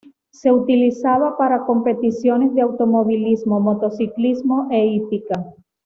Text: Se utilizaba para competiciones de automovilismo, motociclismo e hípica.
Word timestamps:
Se 0.31 0.51
utilizaba 0.51 1.37
para 1.37 1.63
competiciones 1.63 2.55
de 2.55 2.61
automovilismo, 2.61 3.59
motociclismo 3.59 4.67
e 4.71 4.83
hípica. 4.83 5.53